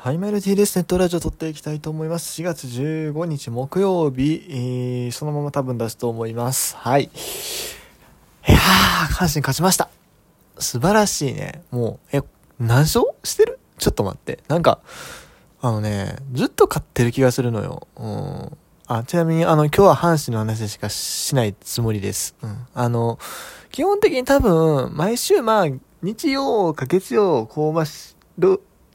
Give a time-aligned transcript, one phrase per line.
[0.00, 0.76] はい、メルティーです。
[0.78, 2.40] ネットラジオ撮っていきたいと思います。
[2.40, 6.76] 4月15日木曜日、えー、そのまま多分出すと思います。
[6.76, 7.02] はい。
[7.06, 7.08] い
[8.46, 8.58] やー、
[9.12, 9.90] 阪神勝ちました。
[10.56, 11.64] 素晴らしいね。
[11.72, 12.22] もう、え、
[12.60, 13.58] 何勝してる？
[13.76, 14.38] ちょっと待って。
[14.46, 14.78] なんか、
[15.60, 17.88] あのね、ずっと勝ってる気がするのよ。
[17.96, 18.56] うん。
[18.86, 22.36] あ、ちなみに、あの、今日は阪神の話しかしないつもりです。
[22.40, 22.68] うん。
[22.72, 23.18] あの、
[23.72, 25.66] 基本的に多分、毎週、まあ、
[26.02, 27.84] 日曜か月曜、こう、まあ、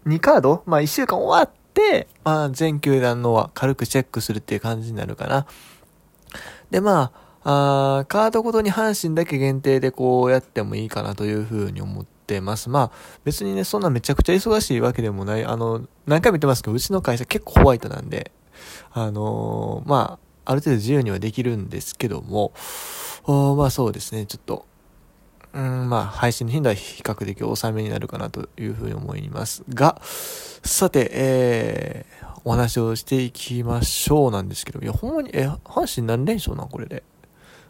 [0.05, 0.63] 2カード？
[0.65, 5.45] まあ1週間終わって、まあ全球団のは軽くチェックするっていう感じになるかな。
[6.71, 7.11] でま
[7.43, 12.69] あ、あカードごとに阪神だけ限定でこうやってもいいかなというふうに思ってます。
[12.69, 15.45] まあ別にね、そんなめちゃくちゃ忙しいわけでもない。
[15.45, 18.31] あの、何回も言ってますけど、うちの会社結構ホワイトなんで、
[18.91, 22.53] あのー、まあ、ある程度自由にはできるんですけども、
[23.27, 24.65] まあそうですね、ちょっと、
[25.53, 37.03] うん、まあ、配信の頻度は比較的抑めになるかなというふうに思いますが、さて、えー、お話をしていきましょうなんですけど、いや、ほんまに、え、阪神何連勝なんこれで？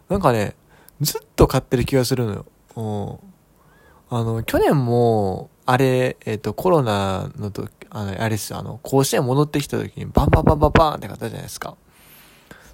[0.08, 0.56] なんかね、
[1.02, 2.45] ずっと勝ってる気がするのよ。
[2.75, 4.18] うん。
[4.18, 11.75] あの、去年も、あれ、えっ、ー、と、コロナの時、あの、あれですよ、あの、甲子園戻ってきた時にバンバンバンバンバンって勝ったじゃないですか。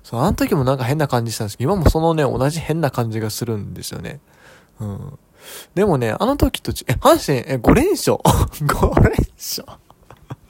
[0.03, 4.19] そう、あの時もなんか変な感じしたんですけど、今もそのね、同じ変な感じがするんですよね。
[4.79, 5.19] うん。
[5.75, 8.17] でもね、あの時とち、え、阪神、え、5連勝
[8.65, 9.67] ?5 連勝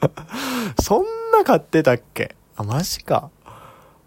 [0.81, 2.35] そんな買ってたっけ？
[2.55, 3.29] あ、マジか。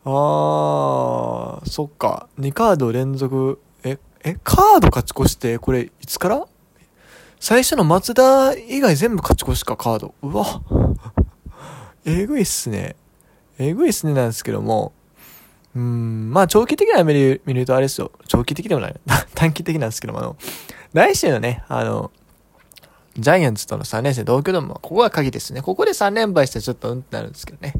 [0.05, 2.29] あー、そっか。
[2.41, 6.45] 2カード連続、え、え、カード勝ち越して、これ、いつから？
[7.39, 10.15] 最初の松田以外全部勝ち越しか、カード。
[10.23, 10.63] うわ。
[12.05, 12.97] えぐいっすね。
[13.59, 14.93] えぐいっすねなんですけども、
[15.75, 18.11] うん、まあ長期的な目で見るとあれですよ。
[18.27, 18.95] 長期的でもない。
[19.43, 20.37] 短期的なんですけども、あの、
[20.93, 22.13] 来週のね、あの、
[23.19, 25.63] ジャイアンツとの3連戦同居でも、ここが鍵ですね。
[25.63, 27.75] ここで3連敗してちょっとうんってなるんですけどね。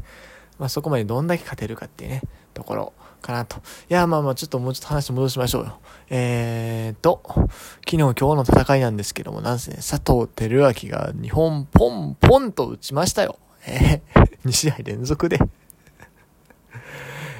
[0.59, 2.21] まあそこまでどんだけ勝てるかっていうね、
[2.53, 3.57] ところかなと。
[3.89, 5.79] いや、まあまあちょっともうちょっと話戻しましょうよ。
[6.09, 13.39] えーと、昨日今日の戦いなんですけども、なんせね、佐藤輝明が日本ポンポンと打ちましたよ。
[13.65, 15.39] えー、2試合連続で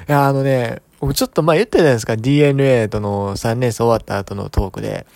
[0.08, 5.06] いや、あのね、僕ちょっと前言ったじゃないですか、DNA との3年生終わった後のトークで、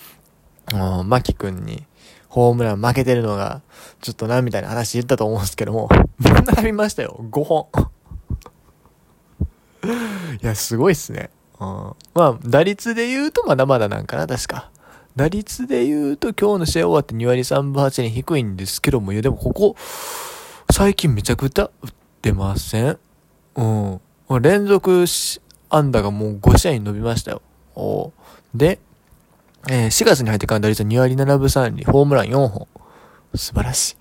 [0.72, 1.84] もう、マキ君に
[2.28, 3.62] ホームラン負けてるのが、
[4.00, 5.88] ちょっとな、みたいな話言ったと思うんですけども、
[6.19, 7.66] 並びましたよ、5本。
[10.43, 11.31] いや、すごいっすね。
[11.60, 11.66] うん、
[12.15, 14.70] まあ、打率で言うとまだまだなんかな、確か。
[15.16, 19.75] 打率で言うと今日の試合終わって2割3分8厘低いんですけども、いやでもここ、
[20.70, 21.91] 最近めちゃくちゃ打っ
[22.22, 22.99] てません？
[23.56, 24.00] うん。
[24.41, 25.41] 連続し
[25.71, 27.43] 安打がもう5試合に伸びましたよ。
[28.55, 28.78] で、
[29.69, 32.69] えー、4月に入ってから打率2割7分3厘、ホームラン4本。
[33.34, 33.97] 素晴らしい。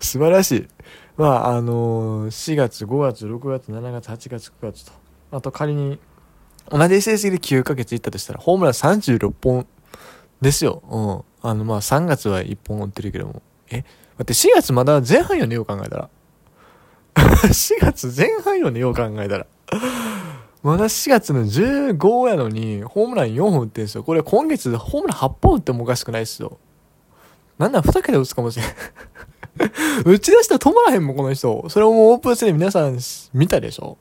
[0.00, 0.68] 素晴らしい。
[1.16, 4.92] まあ、あのー、4月、5月、6月、7月、8月、9月と。
[5.32, 5.98] あと仮に、
[6.70, 9.66] 同じ成績で9ヶ月いったとしたら、ホームラン36本
[10.40, 10.82] ですよ。
[10.90, 11.48] うん。
[11.50, 13.42] あの、まあ、3月は1本打ってるけども。
[13.70, 13.84] え？
[14.18, 16.08] 待って、4月まだ前半よね、よく考えたら。
[17.48, 19.46] 4月前半よね、よう考えたら。
[20.62, 24.04] まだ4月の15やのに、ホームラン4本打ってんすよ。
[24.04, 26.58] これ今月ホームラン8本打ってもおかしくないっすよ。
[27.58, 28.68] なんなら2桁打つかもしれん。
[30.04, 31.66] 打ち出したら止まらへんもん、この人。
[31.68, 32.98] それをもうオープン戦で皆さん
[33.32, 33.96] 見たでしょ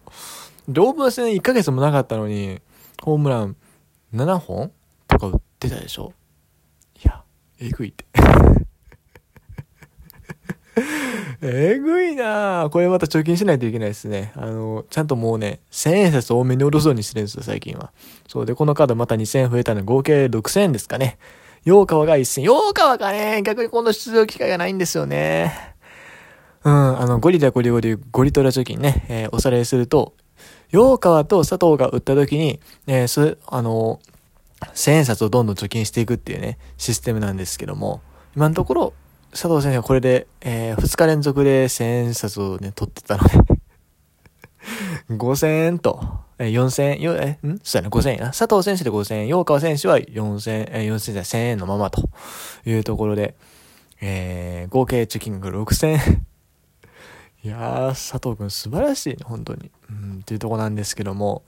[0.67, 2.61] で、オープン戦1ヶ月もなかったのに、
[3.01, 3.55] ホームラン
[4.13, 4.71] 7本
[5.07, 6.13] とか打ってたでしょ
[7.03, 7.23] いや、
[7.59, 8.05] えぐいって。
[11.41, 14.33] えぐいなこれまた貯金しないといけないですね。
[14.35, 17.91] あの、ちゃんともうね、1000円札多めにおろそうにしてるんですよ、最近は。
[18.27, 21.17] そうで、このカードまた2000円増えたので、合計6000円ですかね。
[21.63, 22.45] 洋川が1000円。
[22.45, 25.75] 洋川がね、逆に今度出場機会がないんですよね。
[26.63, 30.13] うん、あの、ゴリラゴリゴリ、ゴリトラ貯金ね、えー、おさらいすると、
[30.71, 33.99] 洋川と佐藤が売った時に、えー、そあの、
[34.73, 38.01] 1000円札をどんどん貯金していくっていうね、システムなんですけども、
[38.35, 38.93] 今のところ、
[39.31, 46.01] 佐藤先生はこれで、えー、2日連続で1000円札をね、取ってたの で5000円と、
[46.39, 47.59] えー、4000円、よえ、ん？
[47.63, 48.27] そうやな、5000円な。
[48.27, 52.09] 佐藤選手で5000円、洋川選手は4000、えー、4000円、1000円のままと。
[52.65, 53.35] いうところで、
[54.01, 56.25] えー、合計貯金額6000円。
[57.43, 59.71] いやー、佐藤くん素晴らしいね、本当に。
[59.89, 61.43] うん、っていうとこなんですけども、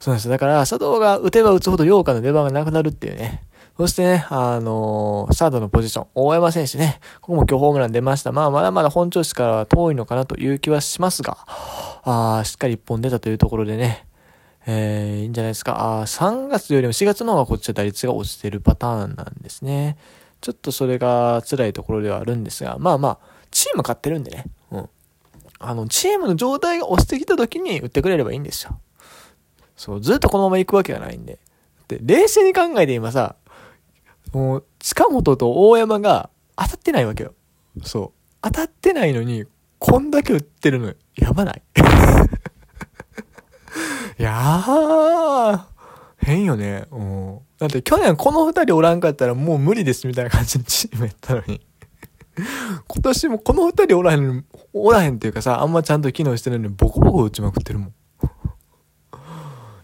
[0.00, 3.42] そうなんですだから、佐藤が打てば打つほど洋川の出番がなくなるっていうね。
[3.76, 8.32] そしてね、あのー、サードのポジション、大山選手ね、ここも今日ホームラン出ました。
[8.32, 14.06] まあ、まだまだ本調子からは遠いのかなという気はしますが、あしっかり一本出たというところでね、
[14.66, 16.00] えー、いいんじゃないですか。
[16.00, 19.98] あ3月よりも4月の方がこっちは打率が落ちてるパターンなんですね。
[20.40, 23.18] ちょっとそれが辛いところではあるんですが、まあまあ、
[23.50, 24.44] チーム勝ってるんでね。
[24.70, 24.88] うん。
[25.58, 28.78] あの、チームの状態が落ちてきた時に打ってくれればいいんですよ。
[29.76, 31.38] そう、ずっとこのまま行くわけがないんで。
[31.88, 33.36] で、冷静に考えて今さ、
[34.32, 37.34] もう、近本と大山が当たってないわけよ。
[37.82, 38.18] そう。
[38.42, 39.44] 当たってないのに、
[39.78, 41.62] こんだけ打ってるの、やばない？
[44.18, 45.60] いやー、
[46.18, 46.86] 変よね。
[46.90, 47.38] うん。
[47.58, 51.60] だって去年この二人おらんかったらもう無理ですみたいな感じのチームやったのに。
[52.88, 57.88] 今年もこの二人おらへん、おらへんっていうかさ、あんまちゃんと機能してないのにボコボコ打ちまくってるもん。
[57.88, 57.92] い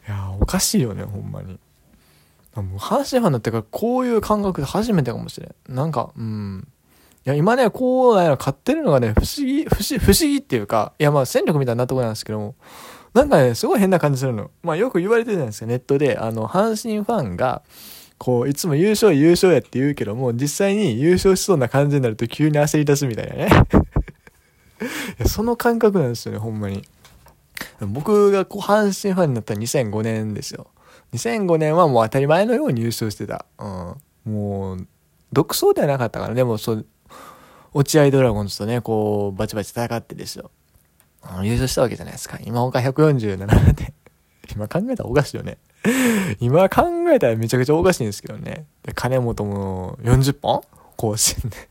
[0.09, 1.59] やおかしいよね、ほんまに。
[2.61, 5.75] もう阪神ファンになってからこういう感覚で初めてかもしれん。
[5.75, 6.69] なんか、うん。
[7.25, 12.55] いや、今ね、こうなんや買ってるのがね、不思議、不思不思議っていうか、いや、まあ戦力みたいなとこなんですけども、
[13.15, 14.51] なんかね、すごい変な感じするの。
[14.63, 16.19] まあよく言われてるじゃないですか、ネットで。
[16.19, 17.63] あの、阪神ファンが、
[18.19, 23.49] こう、いつも優勝優勝やって言うけども、実際に優勝しそうな感じになると急に焦り出すみたいなね。
[25.27, 26.83] その感覚なんですよね、ほんまに。
[27.81, 30.69] 僕がこう、阪神ファンになった2005年ですよ。
[31.13, 33.45] 2005年はもう当たり前のように優勝してた。
[33.59, 34.33] うん。
[34.33, 34.87] もう、
[35.33, 36.87] 独走ではなかったから、でもそう、
[37.75, 40.51] 落合ドラゴンズとね、こう、バチバチ戦ってですよ。
[41.43, 42.39] 優勝したわけじゃないですか。
[42.45, 43.95] 今他147で。
[44.55, 45.59] 今考えたらおかしいよね。
[46.41, 48.67] 今考えたらめちゃくちゃおかしいんですけどね。
[48.83, 50.63] で、金本も40本？
[50.97, 51.69] 更新で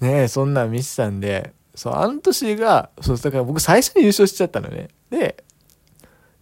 [0.00, 4.88] ねえ、そんなん見てたんで、そう、あの年が、そう、だから僕最初に優勝しちゃったのね。
[5.10, 5.44] で、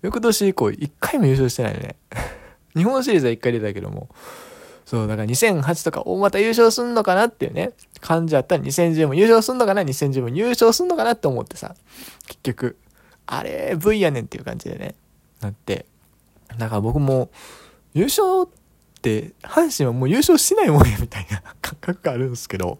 [0.03, 1.97] 翌年以降1回も優勝してないのね。
[2.77, 4.09] 日本シリーズは1回出たけども、
[4.91, 11.77] そう、だから2008とか、お、また優勝すんのかなっていうね、感じやったら2010も優勝すんのかな ?2010 も優勝すんのかなって思ってさ、
[12.27, 12.77] 結局、
[13.27, 14.97] あれ、V やねんっていう感じでね、
[15.41, 15.87] なって。
[16.59, 17.31] だから僕も、
[17.95, 22.79] 優勝って、阪神はもう優勝しないもんや、みたいな 感覚があるんですけど、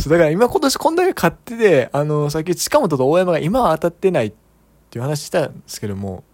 [0.00, 4.45] そう、だから今今年こんだけ勝ってて、あの、さっき近本と大山が今は当たってないって
[4.86, 6.24] っていう話したんですけども、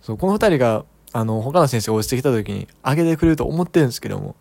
[0.00, 4.34] そう、この二人があの、他の先生が落ちてきた時に上げてくれると思ってるんですけども、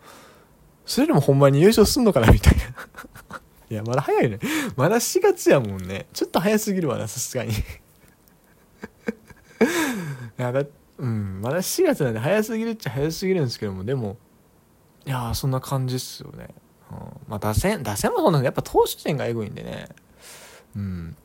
[0.85, 2.61] それでもほんまに優勝すんのかなみたいな。
[3.69, 4.39] いや、まだ早いね。
[4.75, 6.05] まだ4月やもんね。
[6.13, 7.51] ちょっと早すぎるわな、さすがに。
[7.53, 7.55] い
[10.37, 10.63] や、だ、
[10.97, 14.17] うん、まだ4月なんで早すぎるっちゃ早すぎるんですけども、でも、
[15.05, 16.49] いやそんな感じっすよね。
[16.89, 16.97] うん、
[17.27, 19.89] まあ、打線、打線もそうなんで、やっぱ投手陣がエグいんでね。
[20.75, 21.17] うん。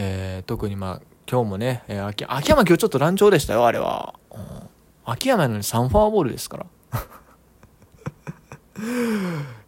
[0.00, 4.14] えー、特にまあ、今日もね、えー、秋秋山今日ちょっと乱調でしたよ、あれは。
[4.30, 4.38] うん、
[5.04, 6.66] 秋山なのに3フォアボールですから。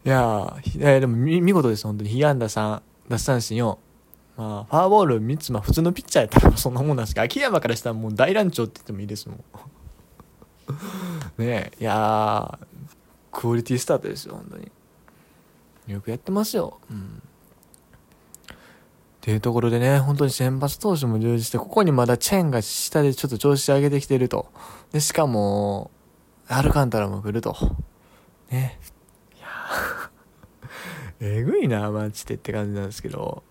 [0.06, 2.10] いやー、えー、でも見事です、本当に。
[2.10, 3.76] 被安打3、奪三振4。
[4.36, 9.44] まあ、フォアボール3つ、まあ普通のピッチャーやったらそんなもんなんですけど、秋山からしたらもう大乱調って言ってもいいですもん。
[11.42, 12.66] ねえ、いやー、
[13.32, 14.70] クオリティスタートですよ、本当に。
[15.88, 16.78] よくやってますよ。
[16.88, 17.20] うん。
[19.20, 24.50] っていうところでね、本当に先発投手も充実して、ここにまだチェーンが下でちょっと調子上げてきてると。
[24.92, 25.90] で、しかも、
[26.48, 27.54] アルカンタラも来ると。
[28.50, 28.78] ね。
[29.36, 30.10] いや
[31.20, 33.42] えぐいな、マジでって感じなんですけど。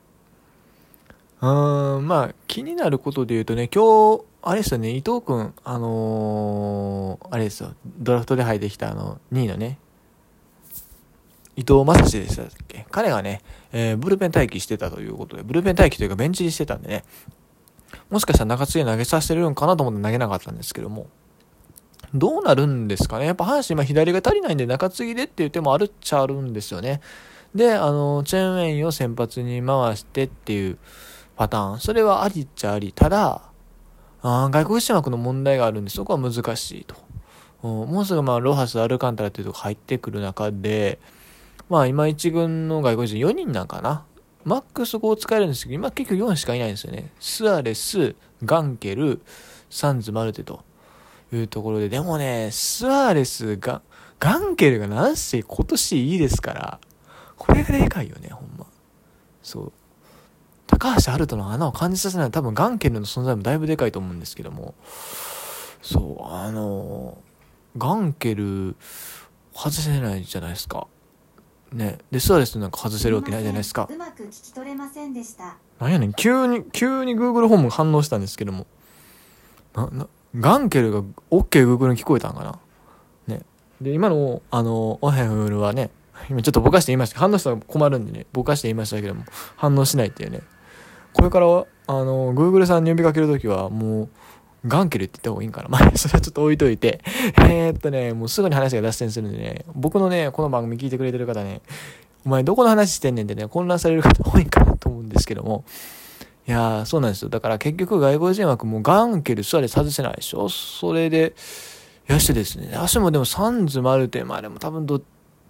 [1.40, 9.78] うーん、まあ、気になることで言うとね、今日、あれですよね、伊藤くん、あのー、あれですよ、ドラフトで入ってきたあの、2位のね、
[11.60, 12.86] 伊藤正史でしたっけ？
[12.90, 13.42] 彼がね、
[13.74, 17.04] えー、ブルペン待機してたということで、ブルペン待機というかベンチ入りしてたんでね、
[18.10, 21.08] もしかしたら中継ぎ投げさせてるんかなと思って投げなかったんですけども、
[22.14, 23.26] どうなるんですかね？
[23.26, 27.02] やっぱ阪神今左が足りないんで中継ぎでっていう手もあるっちゃあるんですよね。
[27.54, 30.78] で、あの、チェーンウェインを先発に回してっていう
[31.36, 31.80] パターン。
[31.80, 32.94] それはありっちゃあり。
[32.94, 33.42] ただ、
[34.22, 36.96] あ外国人枠の問題があるんで、そこは難しいと。
[37.62, 41.00] もうすぐまあ、ロハス、アルカンタラっていうとこ入ってくる中で、
[41.70, 44.06] まあ今一軍の外国人4人なんかな。
[44.44, 47.12] マックス5を使えるんですけど、今結局4しかいないんですよね。
[47.20, 49.22] スアレス、ガンケル、
[49.70, 50.64] サンズ、マルテと
[51.32, 53.82] いうところで、でもね、スアレスが、
[54.20, 56.80] ガンケルがなんせ今年いいですから、
[57.38, 58.66] これがでかいよね、ほんま。
[59.44, 59.72] そう。
[60.68, 64.76] 高橋遥人の穴を感じさせない多分ガンケルの存在もだいぶでかいと思うんですけども、
[65.82, 67.18] そう、あの、
[67.78, 68.76] ガンケル、
[69.54, 70.88] 外せないじゃないですか。
[71.74, 72.00] ね。
[72.12, 73.88] でそうですなんか外せるわけないじゃないですか。
[73.90, 75.58] うまく聞き取れませんでした。
[75.80, 76.14] なんやねん。
[76.14, 78.66] 急に急に Google ホームが反応したんですけども。
[79.76, 82.60] ななガンケルが OKGoogle に聞こえたんかな。
[83.28, 83.42] ね。
[83.82, 85.90] で今のあのオヘフルはね
[86.30, 87.20] 今ちょっとぼかして言いました。
[87.20, 88.26] 反応したら困るんでね。
[88.34, 89.24] ぼかして言いましたけども。
[89.56, 90.42] 反応しないっていうね。
[91.14, 91.50] これからあ
[91.94, 94.10] の Google さんに呼びかけるときはもう
[94.68, 95.70] ガンケルって言った方がいいんかな？
[95.70, 97.02] まあ、それはちょっと置いといて。
[97.48, 101.62] えー、っとね、もうすぐに話が脱線するんでね、僕のね、この番組聞いてくれてる方ね、
[102.26, 105.64] お前どこの話してんねんってね、混乱される方多いかなと思うんですけども。
[106.48, 107.30] いやー、そうなんですよ。
[107.30, 110.50] だから結局外国人枠もガンケルスアレ外せないでしょ？
[110.50, 111.36] それで、
[112.08, 115.02] やしてですね、足もでもサンズマルテ、まあでも多分どっ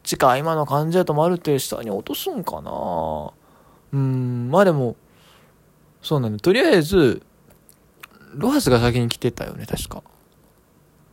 [0.03, 3.31] ちか今の感じだとマルテ下に落とすんかな
[3.93, 4.97] うん、まあでも、
[6.01, 6.39] そうなんだ。
[6.39, 7.21] とりあえず、
[8.35, 10.03] ロハスが先に来てたよね、確か。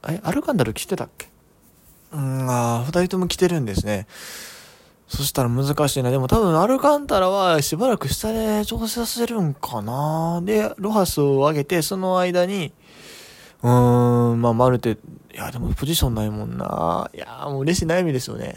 [0.09, 1.29] え、アルカンダル来てたっけ？
[2.13, 4.07] うん、ああ、二人とも来てるんですね。
[5.09, 6.11] そしたら難しいな。
[6.11, 10.41] でも多分アルカンタラはしばらく下で調整させるんかな。
[10.43, 12.73] で、ロハスを上げて、その間に、
[13.63, 14.99] うーん、まあ、マルテ、
[15.33, 17.11] いや、でもポジションないもんな。
[17.15, 18.55] いやもう嬉しい悩みですよね。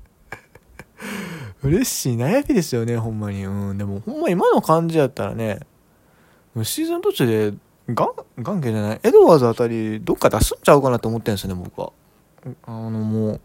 [1.62, 3.44] 嬉しい悩みですよね、ほんまに。
[3.44, 5.60] うん、でもほんま今の感じやったらね、
[6.64, 7.54] シーズン途中で、
[7.94, 11.92] ガン、ガンケじゃない、エドワーズあたり、どっか出すんちゃうかなと思ってんですよね、僕は。
[12.66, 13.40] あの、もう、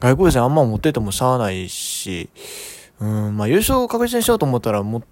[0.00, 2.30] 外国人あんま持っててもしゃあないし、
[3.00, 5.02] うん、まあ優勝確実にしようと思ったら、も、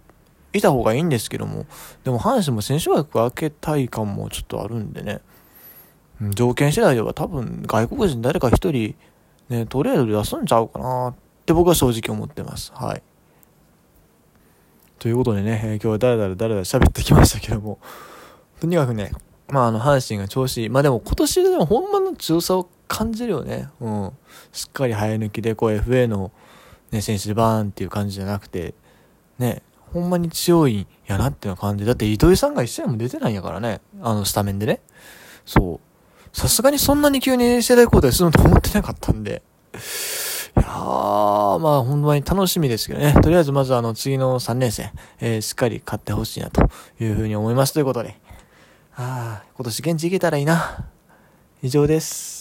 [0.52, 1.66] いた方がいいんですけども、
[2.04, 5.20] でも阪神も選手枠開けたい感もちょっとあるんでね、
[6.34, 8.96] 条件次第では多分外国人誰か一人、
[9.48, 11.14] ね、トレードで出すんちゃうかなっ
[11.46, 12.72] て僕は正直思ってます。
[12.74, 13.02] はい。
[14.98, 17.78] ということでね、今日は誰々誰々喋ってきましたけども、
[18.60, 19.12] とにかくね、
[19.50, 20.68] まああの、阪神が調子いい。
[20.68, 23.68] まあでも今年でもほんまの強さを感じるよね。
[23.80, 24.12] うん。
[24.52, 26.32] しっかり早抜きで、こう FA の、
[26.90, 28.74] ね、選手でバーンっていう感じじゃなくて、
[29.38, 29.62] ね、
[29.92, 31.86] ほんまに強いんやなっていう感じ。
[31.86, 33.80] だって糸井さんが一試合も出てないんやからね。
[34.02, 34.80] あの、スタメンでね。
[35.46, 36.36] そう。
[36.36, 39.42] さすがにそんなに急に世代交代するのと思ってなかったんで。
[40.56, 43.14] いやー、まあ、ほんまに楽しみですけどね。
[43.22, 46.68] とりあえずまずあの、次の3年生、えー、しっかり勝ってほしいな、と
[47.00, 47.72] いうふうに思います。
[47.72, 48.18] ということで。
[49.00, 50.88] ああ、今年現地行けたらいいな。
[51.62, 52.37] 以上です。